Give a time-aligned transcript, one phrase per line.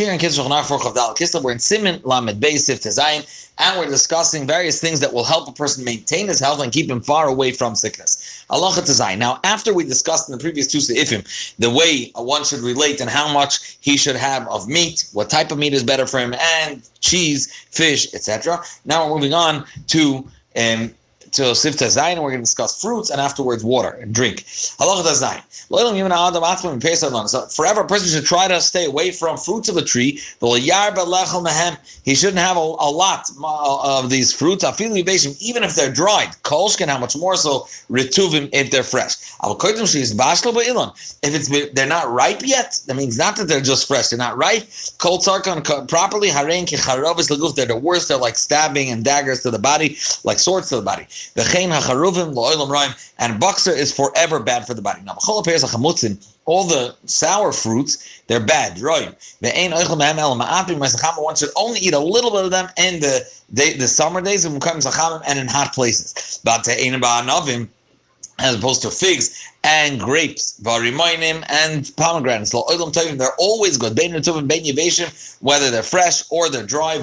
[0.00, 1.44] And.
[1.44, 5.48] We're in Simin Lamed Beis Sif Tezayin, and we're discussing various things that will help
[5.48, 8.44] a person maintain his health and keep him far away from sickness.
[8.50, 8.74] Allah.
[9.16, 11.24] Now, after we discussed in the previous two Seifim
[11.58, 15.52] the way one should relate and how much he should have of meat, what type
[15.52, 18.60] of meat is better for him, and cheese, fish, etc.
[18.84, 20.94] Now we're moving on to um,
[21.34, 24.44] to Sifta Zayin, we're going to discuss fruits and afterwards water and drink.
[24.78, 25.42] Halacha Zayin.
[27.28, 30.20] So forever, a person should try to stay away from fruits of the tree.
[32.04, 33.28] He shouldn't have a, a lot
[33.84, 36.28] of these fruits, even if they're dried.
[36.42, 39.16] Kolshkin, how much more so retuvim if they're fresh.
[41.22, 44.36] If it's they're not ripe yet, that means not that they're just fresh, they're not
[44.36, 44.68] ripe.
[44.98, 50.38] Cold sarkon properly, they're the worst, they're like stabbing and daggers to the body, like
[50.38, 51.06] swords to the body.
[51.36, 55.00] V'chein hacharuvim lo'olam roim, and bokser is forever bad for the body.
[55.04, 58.76] Now, all the sour fruits, they're bad.
[58.76, 59.14] Roim.
[61.22, 64.44] One should only eat a little bit of them in the day, the summer days
[64.44, 66.40] and in hot places.
[66.44, 67.68] But the ain ba'anavim,
[68.40, 72.50] as opposed to figs and grapes, varimoinim and pomegranates.
[72.50, 73.96] They're always good.
[75.40, 76.98] Whether they're fresh or they're dry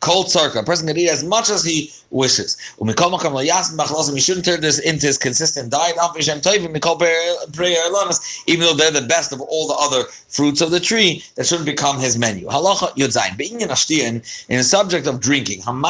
[0.00, 0.60] cold circle.
[0.60, 2.56] A person can eat as much as he wishes.
[2.78, 5.96] We shouldn't turn this into his consistent diet.
[8.46, 11.64] Even though they're the best of all the other fruits of the tree, that shouldn't
[11.66, 12.46] become his menu.
[12.46, 14.46] Halacha Yudzayin.
[14.48, 15.80] In the subject of drinking, they're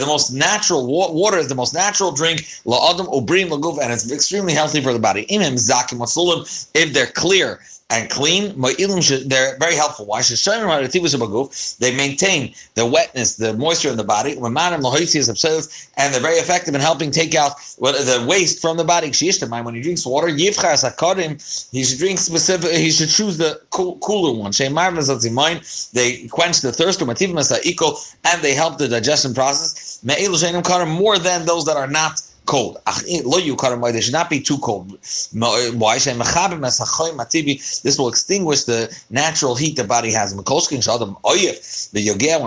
[0.00, 0.86] the most natural.
[0.86, 2.46] Water is the most natural drink.
[2.66, 5.26] And it's extremely healthy for the body.
[5.28, 8.60] If they're clear and clean.
[8.60, 10.06] They're very helpful.
[10.06, 17.10] They maintain the wetness, the moisture in the body, and they're very effective in helping
[17.10, 19.10] take out the waste from the body.
[19.48, 22.72] When he drinks water, he should drink specific.
[22.72, 24.52] He should choose the cooler one.
[25.92, 31.86] They quench the thirst, and they help the digestion process more than those that are
[31.86, 32.78] not cold.
[33.04, 34.98] They should not be too cold.
[35.32, 35.98] Why?
[35.98, 40.34] This will extinguish the natural heat the body has.
[40.34, 40.40] When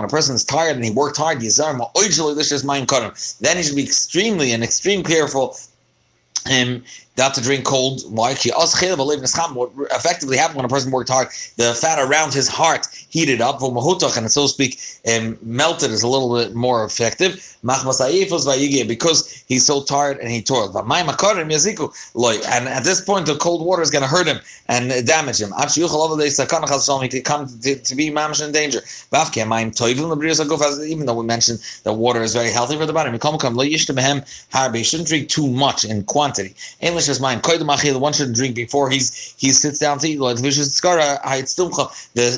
[0.04, 5.04] a person is tired and he worked hard, then he should be extremely and extremely
[5.04, 5.56] careful
[6.50, 6.82] um,
[7.16, 8.02] not to drink cold.
[8.08, 8.30] Why?
[8.32, 13.60] What effectively happened when a person worked hard, the fat around his heart heated up,
[13.62, 14.78] and so to speak,
[15.12, 17.56] um, melted is a little bit more effective.
[17.62, 20.74] Because he's so tired and he toiled.
[20.74, 20.92] And
[22.68, 25.52] at this point, the cold water is going to hurt him and damage him.
[25.52, 28.82] He could come to, to be in danger.
[29.84, 33.10] Even though we mentioned that water is very healthy for the body,
[34.78, 36.54] he shouldn't drink too much in quantity.
[37.08, 37.44] English mind.
[37.44, 40.18] One shouldn't drink before he's he sits down to eat.
[40.18, 40.40] The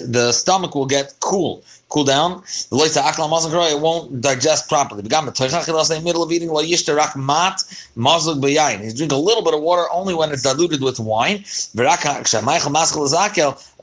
[0.09, 1.63] the stomach will get cool
[1.95, 2.43] cool down.
[2.73, 5.03] It won't digest properly.
[5.03, 6.83] In the middle of eating, he's
[8.95, 11.45] drink a little bit of water only when it's diluted with wine.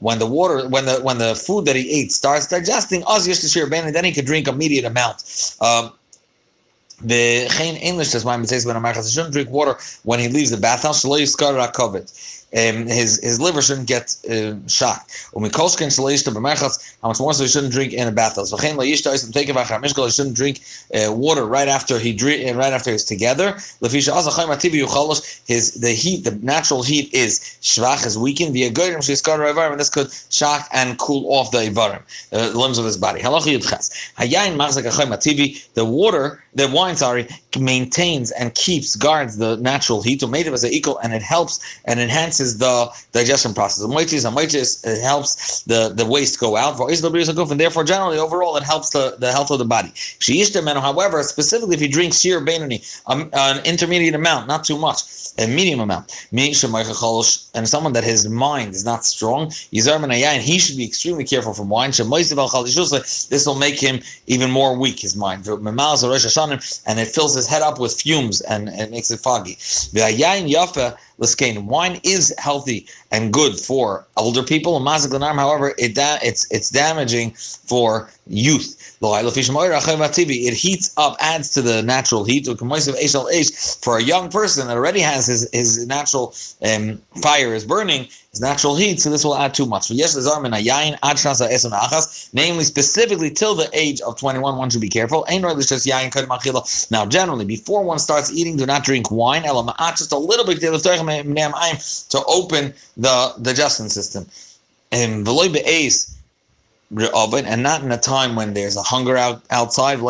[0.06, 4.12] When the water, when the when the food that he ate starts digesting, then he
[4.12, 5.56] can drink immediate amount.
[5.60, 5.92] Um,
[7.02, 10.50] the chain English is why it says when a shouldn't drink water when he leaves
[10.50, 11.04] the bathhouse.
[12.54, 15.28] Um, his his liver shouldn't get uh, shocked.
[15.32, 15.58] How much
[17.18, 18.50] more so he shouldn't drink in a bathhouse.
[18.50, 18.58] He
[20.10, 20.60] shouldn't drink
[20.94, 23.56] uh, water right after he drink uh, right after he's together.
[23.80, 28.54] His the heat, the natural heat is shvach is weakened.
[28.54, 32.02] And this could shock and cool off the ivarim,
[32.32, 33.22] uh, the limbs of his body.
[35.74, 40.26] The water, the wine, sorry, maintains and keeps guards the natural heat.
[40.28, 43.84] Made it as equal, and it helps and enhances enhances the digestion process.
[43.84, 46.78] Moitis and moitis it helps the, the waste go out.
[46.78, 49.92] And therefore, generally, overall, it helps the, the health of the body.
[50.88, 55.02] However, specifically if you drink sheer benoni, um, an intermediate amount, not too much,
[55.38, 60.84] a medium amount, and someone that his mind is not strong, and he should be
[60.84, 61.90] extremely careful from wine.
[61.90, 65.46] This will make him even more weak, his mind.
[66.86, 69.58] And it fills his head up with fumes and, and makes it foggy.
[71.66, 74.80] Wine is healthy and good for older people.
[74.80, 78.98] However, it da- it's it's damaging for youth.
[79.02, 82.46] It heats up, adds to the natural heat.
[82.46, 88.40] For a young person that already has his, his natural um, fire is burning, his
[88.40, 89.90] natural heat, so this will add too much.
[89.90, 90.06] Namely,
[92.64, 95.26] specifically till the age of 21, one should be careful.
[96.90, 99.42] Now, generally, before one starts eating, do not drink wine.
[99.42, 104.26] Just a little bit to open the digestion system.
[104.92, 105.26] And
[107.46, 110.00] and not in a time when there's a hunger out outside,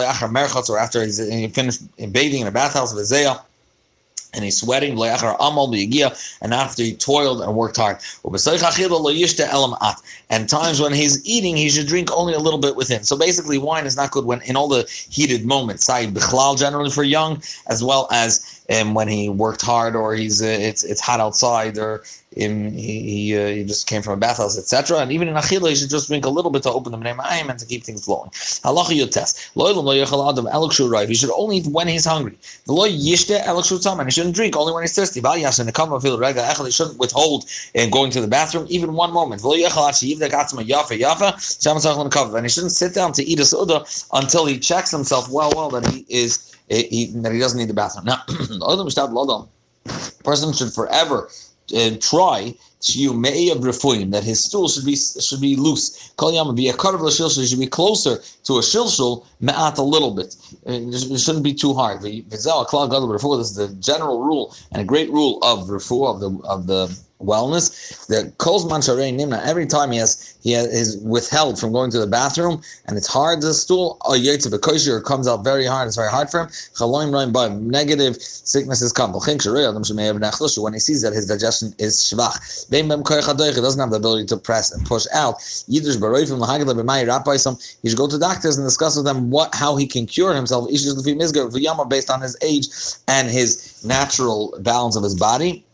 [0.68, 1.18] or after he's
[1.54, 1.82] finished
[2.12, 3.40] bathing in a bathhouse of Isaiah
[4.34, 4.96] and he's sweating,
[6.40, 7.98] and after he toiled and worked hard.
[10.30, 13.04] And times when he's eating, he should drink only a little bit within.
[13.04, 15.84] So basically, wine is not good when in all the heated moments.
[16.56, 20.82] generally for young, as well as um, when he worked hard or he's uh, it's
[20.82, 22.02] it's hot outside or
[22.34, 24.98] he he, uh, he, just came from a bathhouse, etc.
[24.98, 27.50] And even in achila, he should just drink a little bit to open the ayim
[27.50, 28.30] and to keep things flowing.
[28.30, 29.48] Halacha yotes.
[31.08, 32.38] He should only eat when he's hungry.
[32.66, 33.40] The lo yishte
[33.98, 35.20] and he shouldn't drink only when he's thirsty.
[35.20, 37.44] He shouldn't withhold
[37.74, 39.42] in going to the bathroom even one moment.
[39.42, 39.54] And
[42.44, 45.86] he shouldn't sit down to eat a soda until he checks himself well, well that
[45.90, 48.06] he is he, that he doesn't need the bathroom.
[48.06, 51.28] Now, the person should forever
[51.72, 52.54] uh, try
[52.90, 56.10] you me'abriful that his stool should be should be loose.
[56.16, 60.10] Kol be a cut of shilshul should be closer to a shilshul me'at a little
[60.10, 60.34] bit.
[60.66, 62.02] It shouldn't be too hard.
[62.02, 66.98] This is the general rule and a great rule of refu of the of the
[67.24, 68.06] wellness.
[68.06, 71.98] The Kolzman Sharei Nimna, every time he has he has, is withheld from going to
[71.98, 75.86] the bathroom and it's hard to stool, oh, or Yetzav Kosher comes out very hard,
[75.86, 76.48] it's very hard for him.
[76.48, 79.12] Chaloim Roim Baim, negative sicknesses come.
[79.12, 82.70] When he sees that his digestion is shvach.
[82.70, 82.82] He
[83.60, 85.42] doesn't have the ability to press and push out.
[85.42, 85.80] He
[87.88, 90.68] should go to doctors and discuss with them what how he can cure himself
[91.88, 92.66] based on his age
[93.08, 95.64] and his natural balance of his body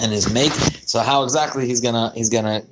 [0.00, 0.52] and his make.
[0.86, 2.62] So how exactly he's gonna he's gonna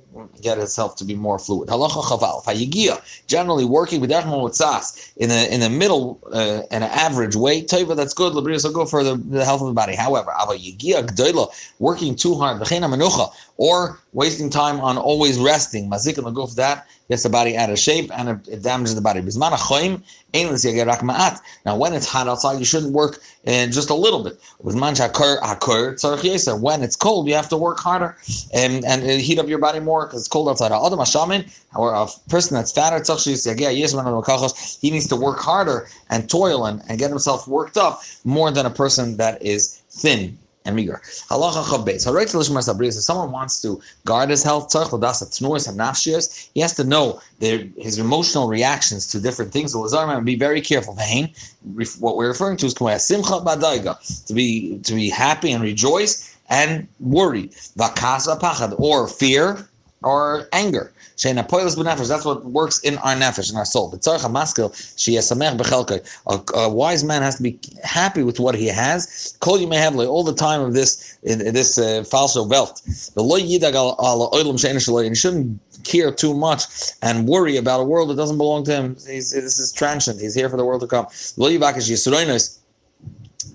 [0.41, 1.69] get himself to be more fluid.
[1.69, 3.01] Halacha chaval.
[3.27, 7.61] Generally working with in the in the middle uh, in an average way.
[7.63, 8.33] Taiva that's good.
[8.33, 9.95] Labriya so go for the, the health of the body.
[9.95, 11.47] However, ava yigia gdoila
[11.79, 12.61] working too hard.
[13.57, 15.89] Or wasting time on always resting.
[15.89, 19.19] Mazik and the that gets the body out of shape and it, damages the body.
[21.65, 24.39] Now, when it's hot outside, you shouldn't work in just a little bit.
[24.59, 24.77] When
[26.83, 28.15] it's cold, you have to work harder um,
[28.53, 30.71] and, and heat up your body more because it's cold outside.
[31.75, 33.03] Or a person that's fatter,
[34.81, 38.65] he needs to work harder and toil and, and get himself worked up more than
[38.65, 41.01] a person that is thin and meager.
[41.29, 42.97] Halacha chabbeis.
[42.97, 44.71] If someone wants to guard his health,
[46.53, 49.73] he has to know their, his emotional reactions to different things.
[49.75, 50.97] And be very careful.
[51.99, 57.51] What we're referring to is to be to be happy and rejoice and worry.
[58.77, 59.69] Or fear
[60.03, 60.91] or anger.
[61.15, 63.89] That's what works in our nefesh, in our soul.
[66.55, 69.37] A wise man has to be happy with what he has.
[69.39, 72.81] Call you may have all the time of this in, this uh, false wealth.
[73.15, 73.29] And
[75.09, 76.63] he shouldn't care too much
[77.01, 78.95] and worry about a world that doesn't belong to him.
[79.07, 80.19] He's, this is transient.
[80.19, 81.07] He's here for the world to come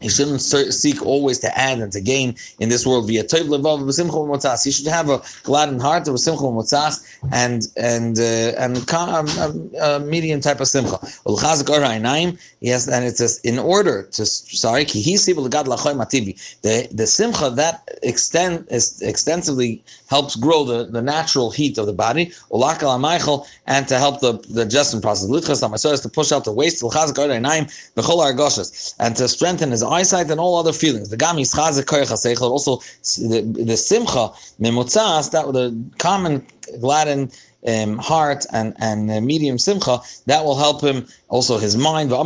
[0.01, 4.65] he shouldn't seek always to add and to gain in this world via toiv levav
[4.65, 6.47] He should have a gladdened heart of simcha
[7.33, 10.99] and and uh, and a, a, um, um, uh, medium type of simcha.
[12.61, 16.35] Yes, and it says in order to sorry kihisi mativi.
[16.63, 21.93] the the simcha that extend is extensively helps grow the, the natural heat of the
[21.93, 22.33] body
[23.67, 25.29] and to help the the digestion process.
[26.01, 26.83] to push out the waste
[28.99, 31.11] and to strengthen his eyesight and all other feelings.
[31.11, 32.79] The gam also
[33.29, 36.45] the, the simcha memotzas that the common
[36.81, 37.31] gladden
[37.67, 42.11] um, heart and and uh, medium simcha that will help him also his mind.
[42.11, 42.17] The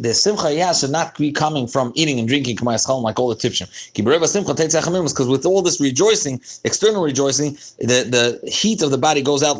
[0.00, 2.56] the simcha he has should not be coming from eating and drinking
[3.02, 3.68] like all the tipshim.
[3.94, 8.04] Because with all this rejoicing, external rejoicing, the,
[8.42, 9.58] the heat of the body goes out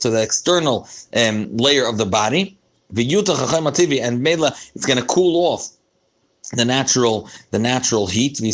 [0.00, 2.56] to the external um, layer of the body
[2.94, 4.26] and
[4.74, 5.70] it's going to cool off
[6.50, 8.40] the natural the natural heat.
[8.40, 8.46] And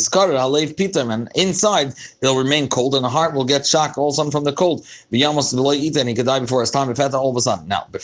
[1.35, 4.43] inside they'll remain cold and the heart will get shocked all of a sudden from
[4.43, 7.67] the cold and he could die before his time all of a sudden.
[7.67, 8.03] Now this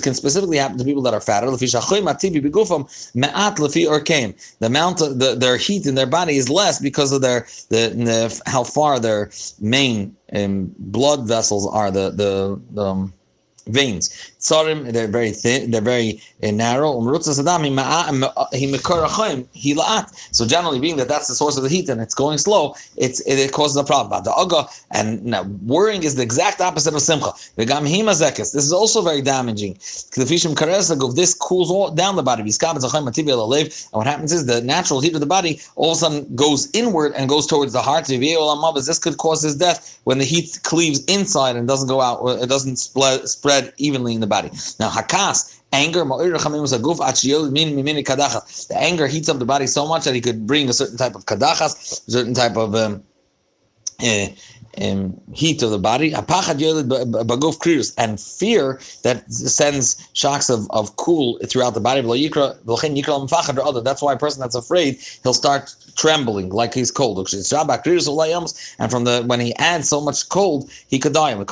[0.00, 1.46] can specifically happen to people that are fatter.
[1.46, 1.58] The
[4.66, 8.42] amount of the, their heat in their body is less because of their the, the
[8.46, 13.12] how far their main um, blood vessels are the the, the um,
[13.66, 14.32] veins.
[14.40, 17.00] Tzarim, they're very thin, they're very uh, narrow.
[20.32, 23.20] So generally, being that that's the source of the heat and it's going slow, it's
[23.20, 24.22] it, it causes a problem.
[24.22, 27.32] The aga and now worrying is the exact opposite of simcha.
[27.56, 29.74] The This is also very damaging.
[29.74, 32.42] This cools all down the body.
[32.42, 32.52] And
[33.92, 37.12] what happens is the natural heat of the body all of a sudden goes inward
[37.16, 38.06] and goes towards the heart.
[38.06, 42.24] This could cause his death when the heat cleaves inside and doesn't go out.
[42.42, 44.50] It doesn't spread, spread evenly in the body.
[44.78, 50.68] Now, hakas, anger, the anger heats up the body so much that he could bring
[50.68, 53.02] a certain type of kadachas, certain type of um,
[54.02, 54.26] uh,
[54.82, 61.80] um, heat of the body, and fear that sends shocks of, of cool throughout the
[61.80, 62.00] body.
[63.82, 67.26] That's why a person that's afraid, he'll start trembling like he's cold.
[68.78, 71.34] And from the when he adds so much cold, he could die.
[71.34, 71.44] He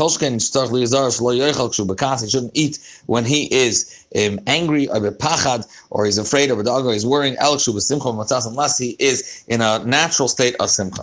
[2.28, 8.96] shouldn't eat when he is um, angry or he's afraid or he's worrying unless he
[8.98, 10.92] is in a natural state of simcha.